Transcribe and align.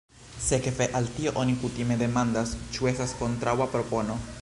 Sekve 0.45 0.87
al 0.99 1.09
tio 1.17 1.33
oni 1.43 1.55
kutime 1.65 1.99
demandas, 2.01 2.57
ĉu 2.77 2.93
estas 2.93 3.17
kontraŭa 3.23 3.71
propono. 3.77 4.23